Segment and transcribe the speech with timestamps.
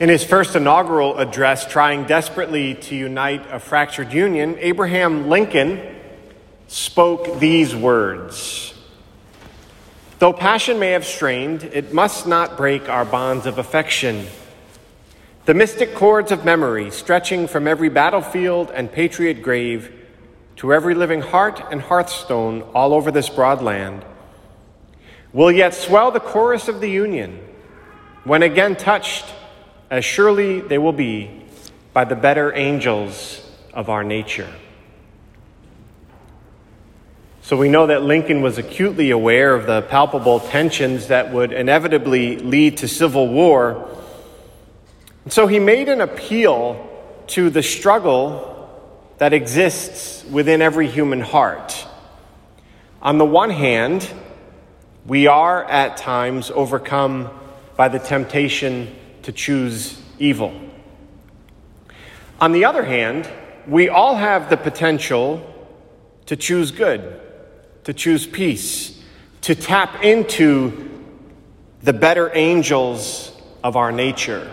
[0.00, 5.78] In his first inaugural address, trying desperately to unite a fractured union, Abraham Lincoln
[6.68, 8.72] spoke these words
[10.18, 14.26] Though passion may have strained, it must not break our bonds of affection.
[15.44, 19.92] The mystic chords of memory, stretching from every battlefield and patriot grave
[20.56, 24.02] to every living heart and hearthstone all over this broad land,
[25.34, 27.38] will yet swell the chorus of the Union
[28.24, 29.26] when again touched,
[29.90, 31.30] as surely they will be,
[31.92, 33.44] by the better angels
[33.74, 34.48] of our nature.
[37.42, 42.38] So we know that Lincoln was acutely aware of the palpable tensions that would inevitably
[42.38, 43.88] lead to civil war.
[45.24, 46.88] And so he made an appeal
[47.28, 48.46] to the struggle
[49.18, 51.86] that exists within every human heart.
[53.02, 54.08] On the one hand,
[55.04, 57.30] we are at times overcome
[57.76, 60.52] by the temptation to choose evil.
[62.40, 63.28] On the other hand,
[63.66, 65.46] we all have the potential
[66.26, 67.20] to choose good
[67.84, 69.00] to choose peace,
[69.42, 70.88] to tap into
[71.82, 73.32] the better angels
[73.64, 74.50] of our nature.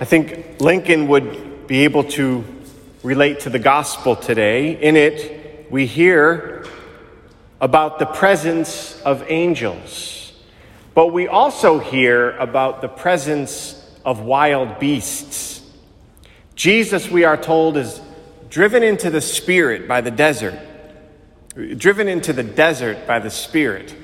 [0.00, 2.44] I think Lincoln would be able to
[3.02, 4.72] relate to the gospel today.
[4.72, 6.66] In it, we hear
[7.60, 10.23] about the presence of angels,
[10.94, 15.60] but we also hear about the presence of wild beasts.
[16.54, 18.00] Jesus, we are told, is
[18.48, 20.56] driven into the Spirit by the desert,
[21.76, 23.94] driven into the desert by the Spirit.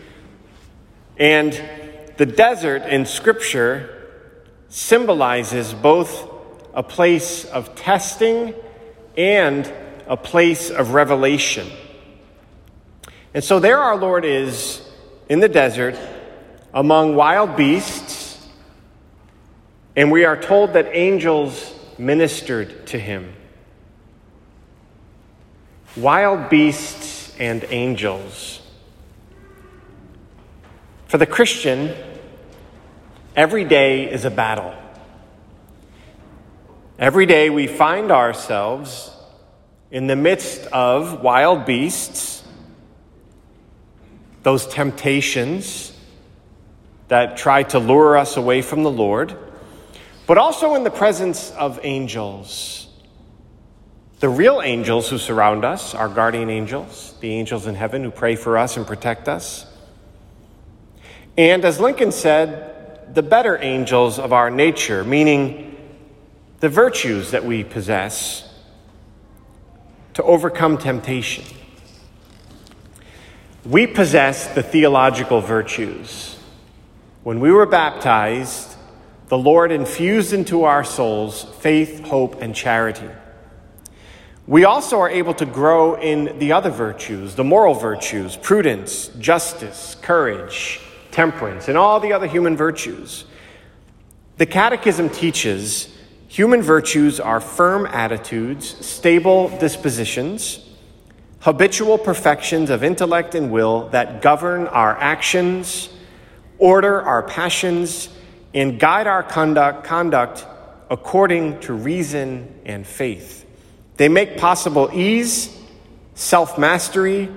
[1.17, 1.53] And
[2.17, 3.97] the desert in Scripture
[4.69, 6.29] symbolizes both
[6.75, 8.55] a place of testing
[9.17, 9.73] and
[10.09, 11.69] a place of revelation.
[13.33, 14.81] And so there our Lord is
[15.29, 15.97] in the desert
[16.73, 18.47] among wild beasts,
[19.97, 23.35] and we are told that angels ministered to him
[25.97, 28.61] wild beasts and angels.
[31.09, 31.95] For the Christian,
[33.35, 34.75] every day is a battle.
[36.99, 39.11] Every day we find ourselves
[39.91, 42.45] in the midst of wild beasts,
[44.43, 45.93] those temptations
[47.11, 49.37] that try to lure us away from the Lord,
[50.27, 52.81] but also in the presence of angels
[54.21, 58.37] the real angels who surround us, our guardian angels, the angels in heaven who pray
[58.37, 59.65] for us and protect us.
[61.39, 65.75] And as Lincoln said, the better angels of our nature, meaning
[66.61, 68.47] the virtues that we possess
[70.13, 71.45] to overcome temptation.
[73.65, 76.37] We possess the theological virtues.
[77.23, 78.77] When we were baptized,
[79.29, 83.11] the Lord infused into our souls faith, hope, and charity.
[84.47, 89.97] We also are able to grow in the other virtues, the moral virtues, prudence, justice,
[90.01, 93.27] courage, temperance, and all the other human virtues.
[94.39, 95.95] The Catechism teaches
[96.27, 100.67] human virtues are firm attitudes, stable dispositions,
[101.41, 105.91] habitual perfections of intellect and will that govern our actions,
[106.61, 108.09] order our passions,
[108.55, 110.47] and guide our conduct, conduct
[110.89, 113.47] according to reason and faith.
[113.97, 115.57] They make possible ease,
[116.15, 117.29] self mastery,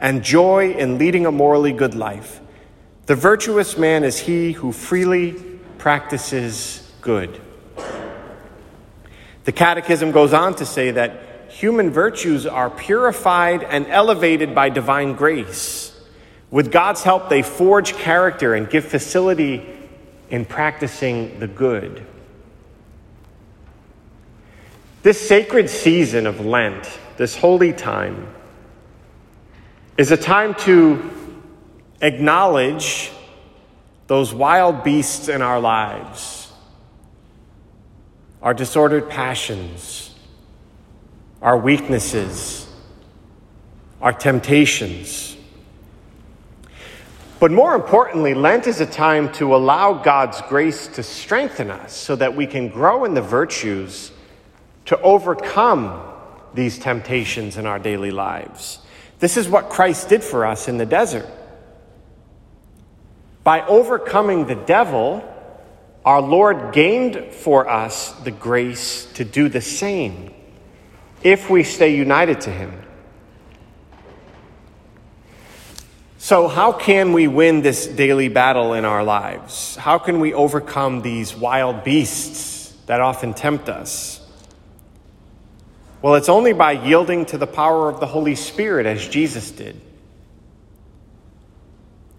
[0.00, 2.40] and joy in leading a morally good life.
[3.06, 5.32] The virtuous man is he who freely
[5.78, 7.40] practices good.
[9.44, 15.14] The Catechism goes on to say that human virtues are purified and elevated by divine
[15.14, 15.87] grace.
[16.50, 19.66] With God's help, they forge character and give facility
[20.30, 22.06] in practicing the good.
[25.02, 28.34] This sacred season of Lent, this holy time,
[29.96, 31.10] is a time to
[32.00, 33.10] acknowledge
[34.06, 36.52] those wild beasts in our lives,
[38.42, 40.14] our disordered passions,
[41.42, 42.66] our weaknesses,
[44.00, 45.37] our temptations.
[47.40, 52.16] But more importantly, Lent is a time to allow God's grace to strengthen us so
[52.16, 54.10] that we can grow in the virtues
[54.86, 56.02] to overcome
[56.54, 58.80] these temptations in our daily lives.
[59.20, 61.28] This is what Christ did for us in the desert.
[63.44, 65.22] By overcoming the devil,
[66.04, 70.34] our Lord gained for us the grace to do the same
[71.22, 72.72] if we stay united to Him.
[76.28, 79.76] So, how can we win this daily battle in our lives?
[79.76, 84.20] How can we overcome these wild beasts that often tempt us?
[86.02, 89.80] Well, it's only by yielding to the power of the Holy Spirit as Jesus did.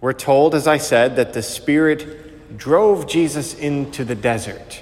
[0.02, 4.82] We're told, as I said, that the Spirit drove Jesus into the desert.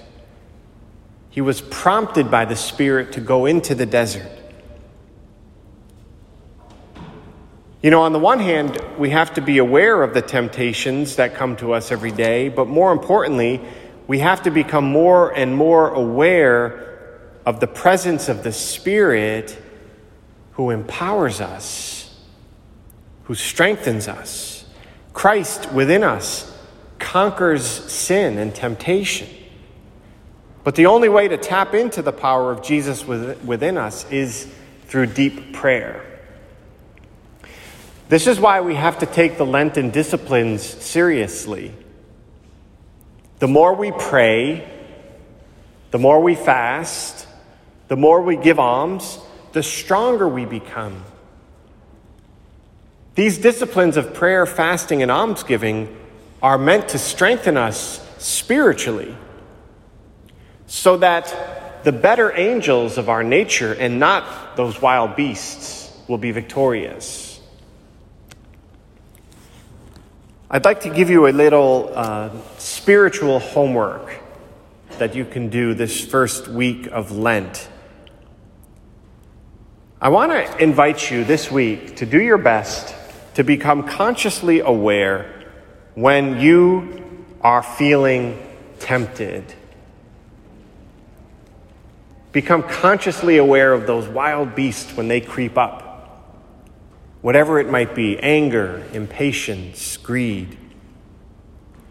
[1.32, 4.32] He was prompted by the Spirit to go into the desert.
[7.82, 11.36] You know, on the one hand, we have to be aware of the temptations that
[11.36, 13.62] come to us every day, but more importantly,
[14.08, 16.98] we have to become more and more aware
[17.46, 19.62] of the presence of the Spirit
[20.54, 22.20] who empowers us,
[23.26, 24.66] who strengthens us.
[25.14, 26.52] Christ within us
[26.98, 29.30] conquers sin and temptation.
[30.64, 34.52] But the only way to tap into the power of Jesus within us is
[34.88, 36.17] through deep prayer.
[38.10, 41.74] This is why we have to take the Lenten disciplines seriously.
[43.40, 44.68] The more we pray,
[45.92, 47.28] the more we fast,
[47.90, 49.20] the more we give alms,
[49.52, 51.04] the stronger we become.
[53.16, 55.96] These disciplines of prayer, fasting, and almsgiving
[56.42, 59.16] are meant to strengthen us spiritually
[60.68, 66.32] so that the better angels of our nature and not those wild beasts will be
[66.32, 67.27] victorious.
[70.50, 74.18] I'd like to give you a little uh, spiritual homework
[74.98, 77.68] that you can do this first week of Lent.
[80.00, 82.96] I want to invite you this week to do your best
[83.34, 85.52] to become consciously aware
[85.96, 88.42] when you are feeling
[88.80, 89.44] tempted.
[92.32, 95.87] Become consciously aware of those wild beasts when they creep up
[97.28, 100.58] whatever it might be anger, impatience, greed.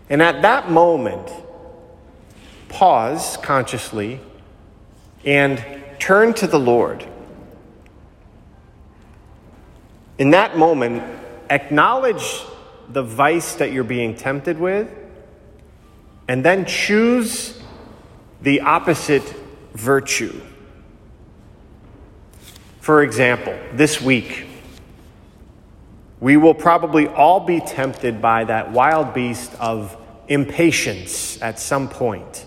[0.08, 1.30] And at that moment,
[2.70, 4.18] pause consciously
[5.26, 5.62] and
[5.98, 7.06] turn to the Lord.
[10.16, 11.02] In that moment,
[11.50, 12.40] acknowledge
[12.88, 14.90] the vice that you're being tempted with,
[16.28, 17.60] and then choose
[18.40, 19.34] the opposite
[19.74, 20.40] virtue.
[22.80, 24.45] For example, this week,
[26.20, 29.96] we will probably all be tempted by that wild beast of
[30.28, 32.46] impatience at some point.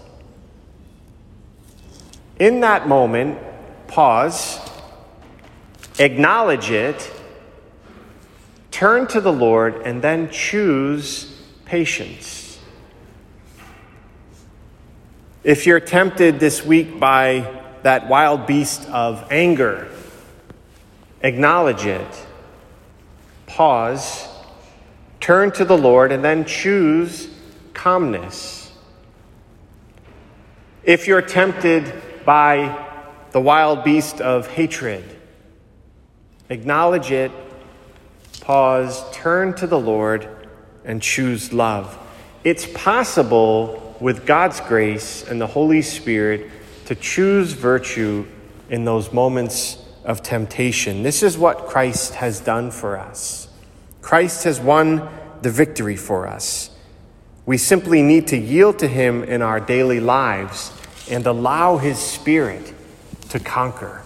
[2.39, 3.37] In that moment,
[3.87, 4.59] pause,
[5.99, 7.11] acknowledge it,
[8.71, 12.59] turn to the Lord, and then choose patience.
[15.43, 19.89] If you're tempted this week by that wild beast of anger,
[21.21, 22.25] acknowledge it
[23.49, 24.27] pause,
[25.19, 27.29] turn to the Lord, and then choose
[27.73, 28.71] calmness.
[30.83, 31.91] If you're tempted
[32.25, 32.87] by
[33.31, 35.03] the wild beast of hatred,
[36.49, 37.31] acknowledge it,
[38.39, 40.29] pause, turn to the Lord,
[40.85, 41.97] and choose love.
[42.43, 46.49] It's possible with God's grace and the Holy Spirit
[46.85, 48.25] to choose virtue
[48.69, 51.03] in those moments of temptation.
[51.03, 53.47] This is what Christ has done for us.
[54.01, 55.07] Christ has won
[55.43, 56.71] the victory for us.
[57.45, 60.73] We simply need to yield to Him in our daily lives
[61.11, 62.73] and allow His Spirit
[63.29, 64.03] to conquer.